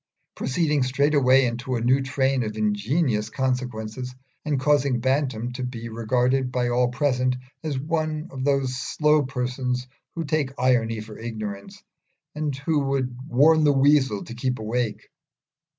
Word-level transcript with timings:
proceeding 0.33 0.81
straightway 0.81 1.45
into 1.45 1.75
a 1.75 1.79
new 1.79 2.01
train 2.01 2.41
of 2.41 2.57
ingenious 2.57 3.29
consequences, 3.29 4.15
and 4.43 4.59
causing 4.59 4.99
Bantam 4.99 5.51
to 5.51 5.63
be 5.63 5.89
regarded 5.89 6.51
by 6.51 6.69
all 6.69 6.87
present 6.89 7.35
as 7.63 7.77
one 7.77 8.27
of 8.31 8.43
those 8.43 8.75
slow 8.77 9.21
persons 9.21 9.85
who 10.15 10.23
take 10.25 10.53
irony 10.57 11.01
for 11.01 11.19
ignorance, 11.19 11.83
and 12.33 12.55
who 12.55 12.79
would 12.85 13.15
warn 13.29 13.63
the 13.63 13.71
weasel 13.71 14.23
to 14.23 14.33
keep 14.33 14.57
awake. 14.57 15.07